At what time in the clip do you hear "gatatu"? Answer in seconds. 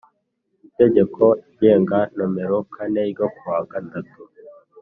3.71-4.19